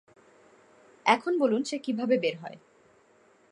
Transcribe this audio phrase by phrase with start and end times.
[1.05, 2.57] এখন বলুন সে কীভাবে বের হয়?